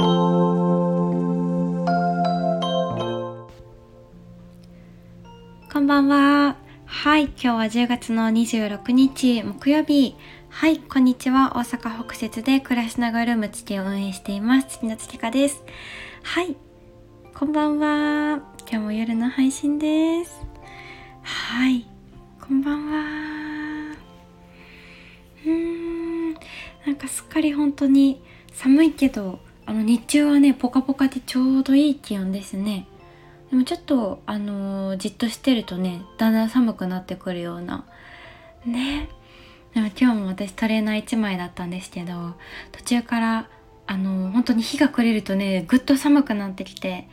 [0.00, 0.06] こ
[5.78, 6.56] んばんは。
[6.86, 10.16] はい、今日は10月の26日木曜日。
[10.48, 11.52] はい、こんにちは。
[11.54, 14.68] 大阪北節で暮らしながらルーム月を運営しています。
[14.68, 15.62] 月の月香です。
[16.22, 16.56] はい、
[17.34, 18.40] こんばんは。
[18.60, 20.40] 今日も夜の配信です。
[21.22, 21.86] はい、
[22.40, 23.96] こんばんは。
[25.44, 26.32] うーん、
[26.86, 28.22] なんかすっかり本当に
[28.54, 29.40] 寒いけど、
[29.70, 32.88] あの日中はね、ポカポカでちょうどいい気温ですね。
[33.52, 37.84] でもちょっとあのー、じっとしてるとねだんだん寒くなってくるような。
[38.66, 39.08] ね。
[39.72, 42.34] でも今日も私トレーナー1枚だったんですけど
[42.72, 43.48] 途中から
[43.86, 47.06] あのー、本当に日が暮れるとねぐっと寒くなってきて。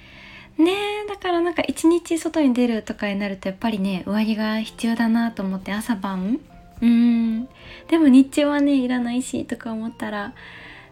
[0.58, 0.74] ね。
[1.08, 6.40] だからなんか一日外に出るとかになるとやっぱりね上着が必要だなと思って朝晩。
[6.82, 7.46] うん。
[7.88, 10.34] でも日中はねいらないしとか思ったら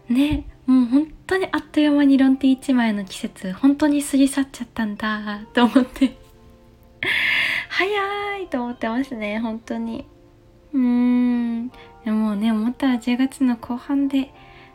[0.08, 0.44] ね。
[0.66, 6.16] もう本当にあっという間にロンティ1枚の季節本当に過ぎ去っちゃったんだと思って。
[7.68, 10.06] 早いと思ってますね本当に。
[10.72, 11.68] うーん。
[12.04, 14.32] でもね思ったら10月の後半で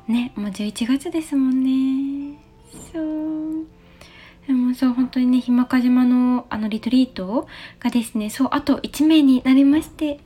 [0.07, 2.39] ねもう11月ですもんね。
[2.93, 3.65] そう。
[4.47, 7.47] でもそう本当にねひまか島のあのリトリート
[7.79, 10.19] がですねそうあと1名になりまして。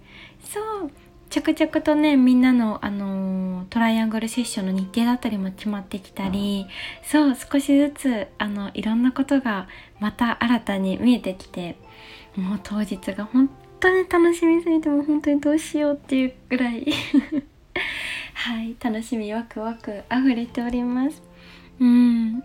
[0.43, 0.91] そう。
[1.35, 6.65] 着々とねみんなの、あのー、トライアングルセッションの日程だったりも決まってきたり
[7.03, 9.67] そう少しずつあのいろんなことが
[9.99, 11.75] また新たに見えてきて
[12.37, 13.49] もう当日が本
[13.81, 16.85] 当に楽しみすぎても本当にどうしようっていうぐらい。
[18.33, 21.21] はい楽しみワクワク溢れております。
[21.81, 22.43] うん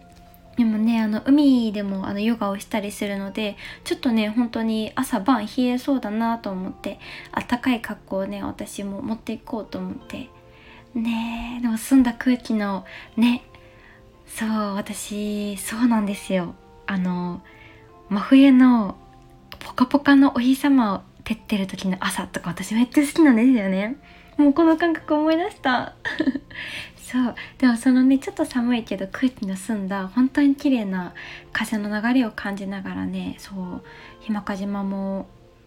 [0.61, 7.01] でもねあの海でもあのヨガをしたりするのでちょっとね本当に朝晩冷えそうだなと思って
[7.33, 10.29] あったかい格好をね私も持っていこうと思って。
[10.93, 12.85] ねでも澄んだ空気の
[13.17, 13.43] ね
[14.27, 16.55] そう私そうなんですよ。
[16.87, 17.41] あの
[18.11, 18.97] 真冬の
[19.61, 23.97] ポカポカのお日様を照ってる時の朝とか私めっちゃ好きなんですよね。
[24.37, 25.95] もうこの感覚思い出した。
[27.11, 27.35] そう。
[27.59, 31.13] でもそのねちょっと寒いけど空気の澄んだ本当に綺麗な
[31.53, 33.83] 風の流れを感じながらねそう
[34.23, 35.27] 日間賀島も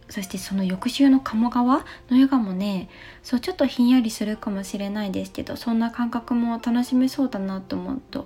[0.09, 2.89] そしてその翌週の鴨川のヨガもね
[3.23, 8.25] そうちょっとひんやりするかもしれないですけどそんな感覚も楽しめそうだなと思うと。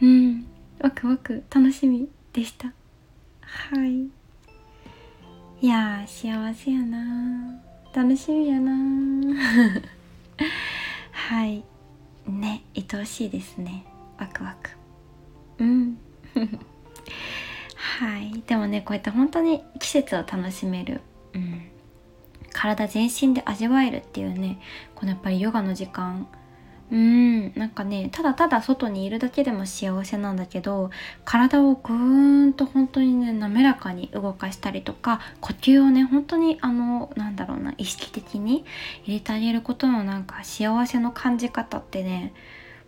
[0.00, 0.46] うん。
[0.80, 2.68] ワクワク楽しみでした。
[3.42, 4.08] はい。
[5.62, 7.60] いや幸せやな
[7.94, 8.72] 楽しみやな
[11.12, 11.64] はい。
[12.32, 13.84] ね愛おしいですね。
[14.18, 14.70] ワクワク。
[15.58, 15.98] うん。
[17.76, 18.42] はい。
[18.46, 21.00] でもねこうやって本当に季節を楽しめる、
[21.34, 21.62] うん、
[22.52, 24.58] 体全身で味わえるっていうね
[24.94, 26.26] このやっぱりヨガの時間
[26.90, 27.52] うん。
[27.54, 30.90] なんかねただただ外にいるだけでも幸せなんだけど
[31.24, 38.64] 体をぐーんと本当にね滑らかに動かしたりとか呼吸をね本当にあのなんだろうな意識的に
[39.04, 42.32] 入れてあげることのなんか幸せの感じ方ってね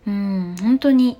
[0.07, 1.19] うん本当に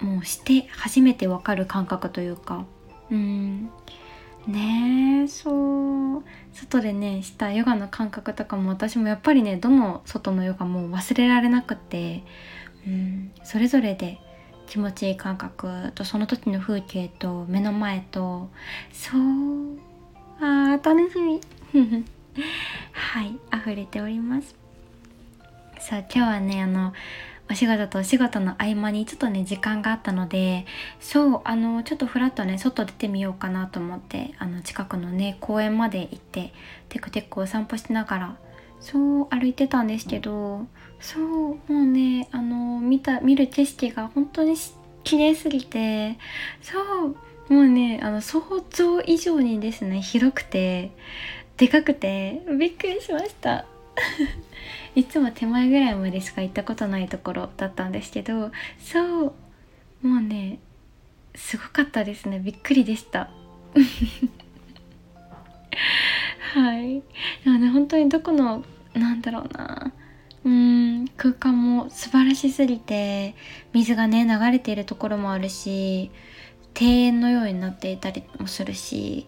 [0.00, 2.64] もうして初めてわかる感覚というか
[3.10, 3.70] うん。
[6.70, 12.22] 外でねしたヨガの感覚とかも私もやっぱりねどの外のヨガも忘れられなくて、
[12.86, 14.18] うん、それぞれで
[14.68, 18.48] 気持ちいい感覚とその時の風景と目の前と
[18.92, 19.20] そう
[20.40, 21.40] あー楽しみ。
[22.92, 24.54] はい溢れております。
[25.80, 26.92] さあ今日はねあの
[27.50, 30.66] お仕事とお仕事の合間にちょっとね時間があったので
[31.00, 36.52] そうあのちょっとふらっとね外出てみようかなと思ってあの近くのね公園まで行って
[36.88, 38.36] テクテクお散歩しながら
[38.80, 40.64] そう歩いてたんですけど
[41.00, 44.54] そうもうねあの見た見る景色が本当に
[45.02, 46.18] 綺麗すぎて
[46.62, 48.40] そうもうねあの想
[48.70, 50.92] 像以上にですね広くて
[51.56, 53.66] でかくてびっくりしました。
[54.94, 59.32] いつも手前ぐらいまでしか行ったことないところだったんですけどそう
[60.02, 60.58] もうね
[61.34, 62.38] すごかったですね。
[62.40, 63.30] びっくりでした。
[66.54, 67.02] はい。
[67.44, 68.64] でもね本当にどこの
[68.94, 69.92] なんだろうな。
[70.42, 73.34] うん空間も素晴らしすぎて
[73.74, 76.10] 水がね流れているところもあるし
[76.80, 79.26] 庭園のようになっていたりもするし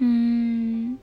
[0.00, 0.98] うーん。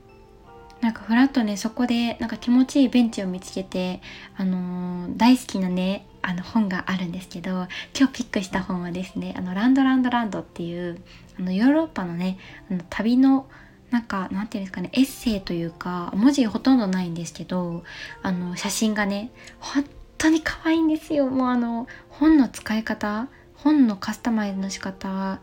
[0.80, 4.00] なんかふらっとねそこでなんか気持ちいいベンチを見つけて
[4.36, 7.66] あのー、大好きなねあの本があるんですけど
[7.98, 11.00] 今日ピックした本はですね「あのランドランドランド」っていう
[11.38, 12.38] あのヨーロッパのね
[12.70, 13.46] あの旅の
[13.90, 17.82] なんかなんていうんですかねエッセイというか文字ほとんどないんですけど
[18.22, 19.84] あの写真がね本
[20.18, 21.26] 当に可愛いんですよ。
[21.26, 25.40] もうあの本の使い方本のカスタマイズの仕方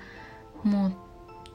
[0.64, 0.94] もう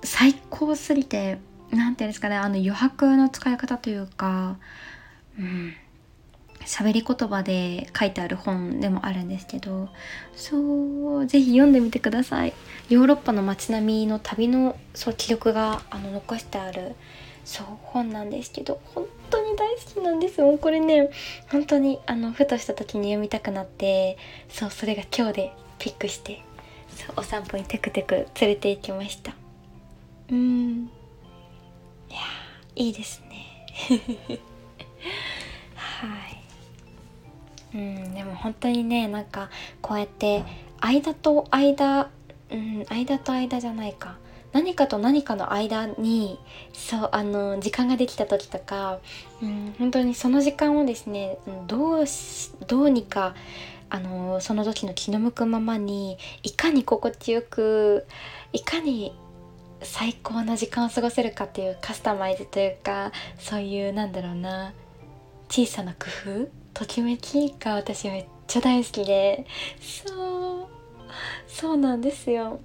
[0.02, 1.38] 最高すぎて
[1.72, 4.56] 何て言うんですかねあの余白の使い方というか
[5.38, 5.74] うん
[6.66, 9.88] 喋り言葉で書いてある本でもあるんですけど
[10.34, 12.52] そうぜひ読んでみてください。
[12.90, 16.94] ヨーロッパの街並みの旅のそう記録があの残してある
[17.44, 21.10] そう本なんですけど本当に大好きなんですもうこれね
[21.50, 24.18] 本当にあのふとした時に読みたくなって
[24.48, 26.42] そうそれが今日でピックして
[26.88, 29.34] そうお散歩にテクテク連れて行きました。
[30.30, 30.69] うん。
[32.80, 33.66] いいですね。
[35.76, 37.76] はい。
[37.76, 39.50] うんでも本当にねなんか
[39.82, 40.42] こうやって
[40.80, 42.08] 間と間
[42.50, 44.16] うん間と間じゃないか。
[44.52, 46.38] 何かと何かの間に
[46.72, 48.98] そうあの時間ができた時とか、
[49.40, 51.38] うん、本当にその時間をですね
[51.68, 52.04] どう
[52.66, 53.36] どうにか
[53.90, 58.06] あのその時の気の向くままにいかに心地よく
[58.52, 59.12] いかに
[59.82, 64.72] 最高な時間を過ごせるかっていうカスタマイズというかそういうなんだろうな
[65.48, 66.06] 小さな工
[66.44, 66.48] 夫？
[66.72, 69.46] ときめきが私めっちゃ大好きで。
[69.80, 70.68] そう。
[71.48, 72.60] そうなんですよ。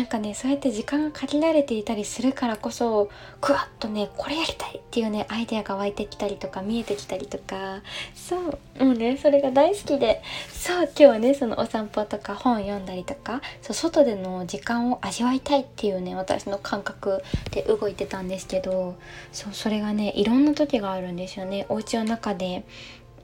[0.00, 3.10] なんかねそうやって時間が限られていたりするからこそ
[3.42, 7.82] クワッとねこれやりたいっていうねアイデアが湧いてきたりとか見えてきたりとか。
[8.14, 8.38] そ
[8.78, 10.22] うもうねそれが大好きで。
[10.48, 18.96] そう今日はねそのお散歩とか本読んだりとかそう外での時間を味わいたいっていうね私の感覚で動いてたんですけど
[19.32, 21.66] そうそれがねいろんな時があるんですよね。
[21.68, 22.64] お家の中で。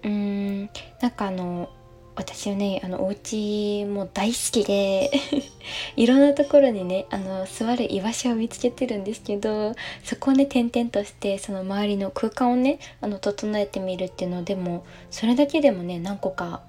[0.03, 0.71] うーん
[1.01, 1.71] なんかあの
[2.17, 5.11] 私はねあのお家も大好きで
[5.97, 16.63] いろんなところにねあの座る居場所を見つけてるんですけどそこをね転々としてその周りの空間をねあの整えてみるっていうのでもそれだけでもね何個か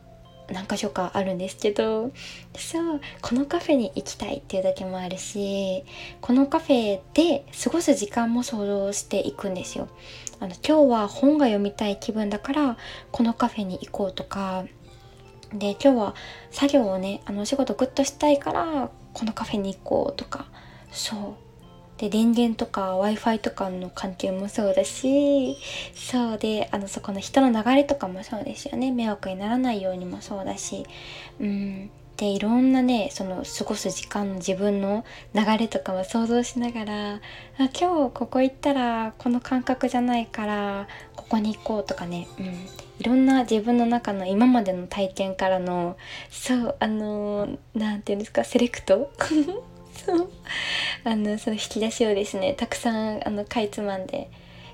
[0.52, 2.12] 何箇所かあるんですけど
[2.58, 5.84] そうこのカフェに行きたいっていうだけもあるし
[6.22, 9.88] このカフェで過ごす時間も想像していくんですよ。
[10.40, 12.78] あの今日は本が読みたい気分だから
[13.12, 14.66] このカフェに行こうとか
[15.54, 16.16] で今日は
[16.52, 20.46] 作業をねあのお仕事グッとしたいからこのカフェに行こうとか。
[20.92, 21.20] そう。
[21.98, 25.58] で電源とか w i f i とかの関係もそうだし
[25.96, 26.38] そう。
[26.38, 28.92] であのそこの人の流れとかもそうですよね。
[28.92, 30.86] 迷惑にならないようにもそうだし。
[31.40, 31.90] うん。
[32.18, 35.06] でいろんなねその過ごす時間の自分の
[35.36, 37.20] 流れとかも想像しながらあ
[37.58, 40.88] 今日ここ行ったらこの感覚じゃないから
[41.30, 42.46] ここに行こうとかね、うん、
[43.00, 45.98] いろんな自分の中の今までの体験からの
[46.30, 49.12] そうあの何て言うんですかセレクト？
[50.06, 50.30] そう。
[51.04, 54.30] あの その引き出しをですねたくさんあのかいつまんで。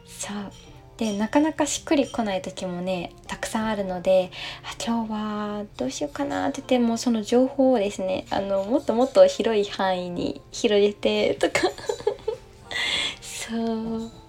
[0.06, 0.52] そう。
[0.98, 4.30] でなかなかしっくりこない時もねたくさんあるので
[4.64, 11.62] あ今日はどうしようかなって言ってもその情報をですねあのもっともっと広い範囲に広げてとか。
[13.22, 14.23] そう。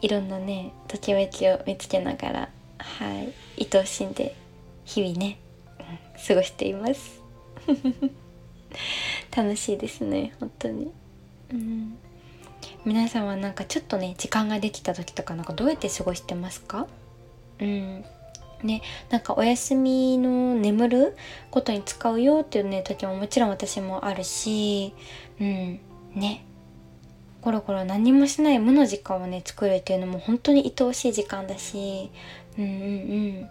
[0.00, 2.48] いろんなねときめきを見つけながら
[2.78, 3.22] は
[3.58, 4.34] い愛おしんで
[4.84, 5.38] 日々ね、
[5.78, 7.20] うん、過ごしています。
[9.36, 10.90] 楽しいですね本当に。
[11.52, 11.98] うん。
[12.84, 16.86] 皆さんはなんかちょっとね時間ができた時とかなんかどうやって過ごしてますか？
[17.60, 18.04] うん。
[18.62, 21.16] ねなんかお休みの眠る
[21.50, 24.94] ことに使うよっていうね時ももちろん私もあるし
[25.40, 25.80] うん。
[26.14, 26.44] ね。
[27.40, 32.10] コロコロ何もしない無の時間をね作るっていうのも本当に愛おしい時間だし。
[32.58, 33.48] うんうん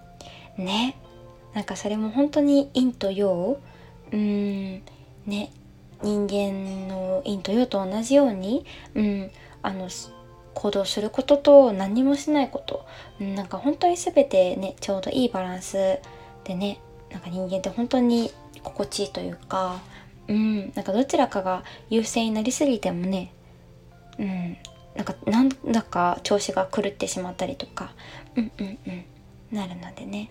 [0.58, 0.65] うん。
[0.65, 0.98] ね。
[1.53, 3.60] なんかそれも本当に陰と陽。
[4.12, 4.84] うん。
[5.25, 5.51] ね。
[6.03, 9.32] 人間の陰と陽と同じように、うん、
[9.63, 9.89] あの
[10.53, 12.86] 行動することと何もしないこと、
[13.20, 16.00] うん、なんか本当に全てねちょうどいいバランス
[16.44, 16.79] でね。
[17.12, 18.32] なんか人間って本当に
[18.63, 19.79] 心地いいというか、
[20.27, 23.32] うん、なんかどちらかが優勢になりすぎてもね、
[24.20, 24.58] うん、
[24.96, 27.92] なんかなんだか調子が狂ってしまったりとか、
[28.36, 29.06] うんうんうん、
[29.56, 30.30] なるのでね。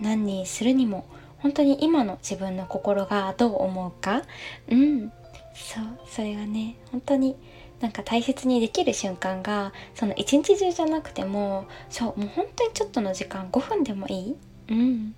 [0.00, 1.06] 何にするにも
[1.38, 4.22] 本当に今の自分の心がどう思うか。
[4.68, 5.12] うん。
[5.54, 7.36] そうそれがね本当に
[7.80, 14.36] なんか大切にできる瞬間がその一日中じゃなくてもそうもう本当にちょっとの時間5分でもいい。
[14.68, 15.14] うん。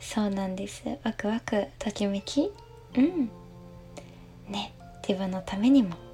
[0.00, 0.82] そうなんです。
[1.04, 2.50] ワクワクときめき。
[2.96, 3.30] うん。
[4.48, 4.72] ね
[5.06, 6.09] 自分のためにも。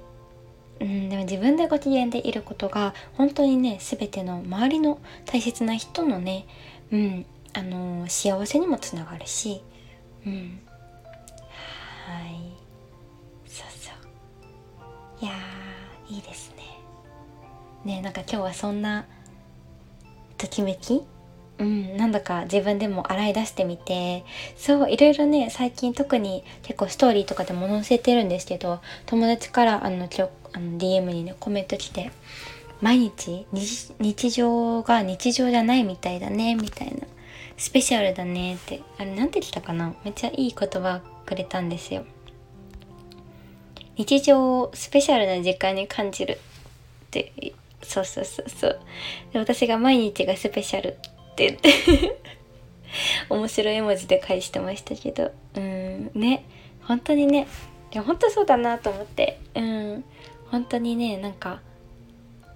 [0.79, 6.45] うんでも自分でご機嫌でいることが本当にね全ての周りの大切な人のね
[6.91, 9.61] うんあの幸せにもつながるし
[10.25, 10.59] うん。
[12.05, 12.53] はい。
[13.45, 13.91] そうそ
[15.21, 15.23] う。
[15.23, 15.33] いや
[16.09, 16.63] いいですね。
[17.85, 19.05] ねなんか今日はそんな
[20.37, 21.03] ときめき
[21.59, 24.23] うん、なんだか自分でも洗い出してみて。
[24.57, 32.11] そういろいろね最近特に結構ストーリーとかでも載せてるんですけど友達からあのちょあの DM にねコメント来て
[32.81, 37.07] 毎日日常が日常じゃないみたいだねみたいな。
[37.57, 38.83] スペシャルだねって。
[38.99, 39.95] あれなんて言ったかな？
[40.05, 42.05] めっちゃいい言葉くれたんですよ。
[43.95, 47.53] 日常をスペシャルな時間に感じるって。
[47.81, 48.79] そうそうそうそう。
[49.33, 50.97] で私が毎日がスペシャル。
[51.37, 52.17] って言って。
[53.29, 55.31] 面白い絵文字で返してましたけど。
[55.55, 56.11] うん。
[56.15, 56.45] ね。
[56.81, 57.47] 本当にね。
[57.93, 59.39] いや本当そうだなと思って。
[59.53, 60.03] うん。
[60.49, 61.61] 本当にねなんか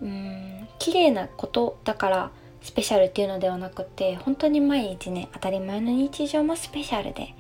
[0.01, 0.67] うん。
[0.79, 2.31] 綺麗なことだから
[2.63, 7.35] スペシャルっていうのではなくて本当に毎日ね当たり前の日常もスペシャルで、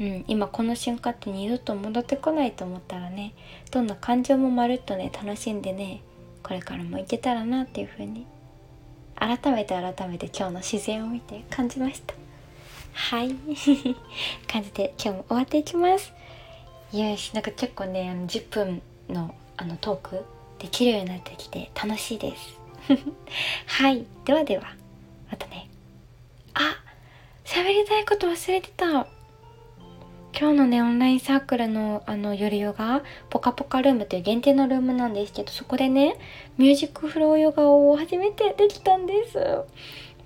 [0.00, 3.34] うん、今この瞬間って二度と戻ってこないと思ったらね
[3.70, 6.02] どんな感情もまるっとね楽しんでね
[6.42, 8.26] これからもいけたらなっていう風に
[9.16, 12.14] 改めて改めて今日の自然を見て感じました。
[12.92, 13.34] はい。
[14.46, 16.12] 感じで今日も終わっていきます。
[16.92, 17.32] よし。
[17.34, 20.24] なんか結構ねあの10分のあのトーク
[20.58, 22.58] できるようになってきて楽しいです。
[23.66, 24.04] はい。
[24.24, 24.74] ではでは
[25.30, 25.68] またね。
[26.54, 26.76] あ
[27.44, 29.06] 喋りたいこと忘れてた。
[30.38, 36.18] 今日のねオンラインサークルのあの夜ヨガポカポカルームという限定のルームなんですけどそこでね
[36.58, 39.38] ミュージックフローヨガを初めてできたんです。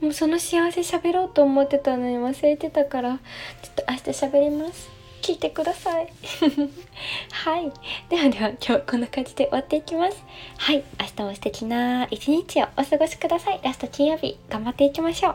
[0.00, 3.18] もうその幸せ喋ろうと思ってたのに忘れてたから
[3.62, 4.90] ちょっと明日喋ります。
[5.22, 6.08] 聞いてください。
[7.30, 7.70] はい。
[8.08, 10.24] ではでは今日こんな感じで終わっていきます。
[10.58, 10.82] はい。
[10.98, 13.60] 明日も素敵な一日をお過ごしください。
[13.62, 15.34] ラスト金曜日頑張っていきましょう。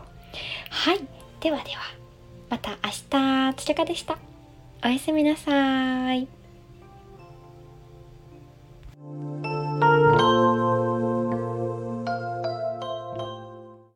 [0.70, 1.00] はい。
[1.39, 1.82] ではでは
[2.50, 3.53] また明日。
[3.55, 4.35] つちゃかでした。
[4.86, 6.27] おやすみなさい。